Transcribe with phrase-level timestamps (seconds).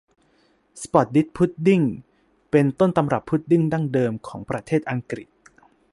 [0.81, 1.81] สปอร์ตดิ๊ดพุดดิ้ง
[2.51, 5.27] เป็นต้นตำรับพุดดิ้งดั้งเดิมของประเทศอังกฤษ